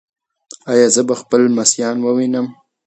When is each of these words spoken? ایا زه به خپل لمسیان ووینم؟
ایا 0.71 0.87
زه 0.95 1.01
به 1.07 1.15
خپل 1.21 1.39
لمسیان 1.51 1.97
ووینم؟ 2.01 2.47